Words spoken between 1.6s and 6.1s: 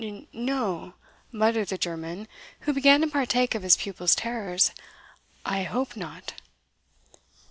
the German, who began to partake of his pupil's terrors, "I hope